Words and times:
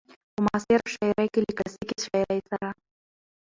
په 0.33 0.39
معاصره 0.45 0.85
شاعرۍ 0.93 1.27
کې 1.33 1.39
له 1.45 1.51
کلاسيکې 1.57 1.97
شاعرۍ 2.05 2.39
سره 2.49 2.67